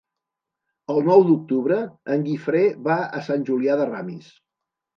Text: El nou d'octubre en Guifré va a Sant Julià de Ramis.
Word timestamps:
El 0.93 1.01
nou 1.09 1.25
d'octubre 1.27 1.77
en 2.15 2.25
Guifré 2.29 2.65
va 2.89 2.99
a 3.21 3.25
Sant 3.31 3.47
Julià 3.53 3.79
de 3.83 3.89
Ramis. 3.95 4.35